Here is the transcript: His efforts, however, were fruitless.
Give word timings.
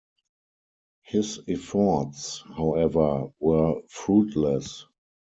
His 1.03 1.41
efforts, 1.47 2.43
however, 2.57 3.27
were 3.39 3.83
fruitless. 3.87 4.87